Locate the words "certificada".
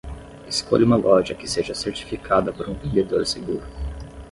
1.75-2.51